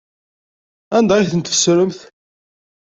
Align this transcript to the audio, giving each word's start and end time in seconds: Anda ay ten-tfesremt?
Anda 0.97 1.13
ay 1.15 1.25
ten-tfesremt? 1.31 1.99